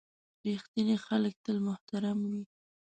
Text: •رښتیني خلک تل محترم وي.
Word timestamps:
•رښتیني 0.45 0.95
خلک 1.05 1.33
تل 1.45 1.57
محترم 1.67 2.17
وي. 2.29 2.43